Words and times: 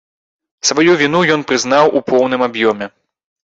Сваю 0.69 0.95
віну 1.01 1.21
ён 1.35 1.45
прызнаў 1.53 1.93
у 2.01 2.03
поўным 2.09 2.47
аб'ёме. 2.49 2.91